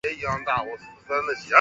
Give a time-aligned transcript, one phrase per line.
[0.03, 1.45] 谢端再三挽留不成。